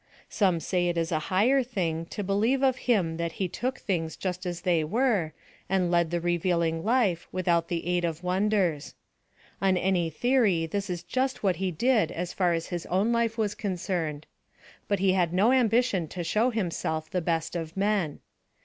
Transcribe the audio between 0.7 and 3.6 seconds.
it is a higher thing to believe of him that he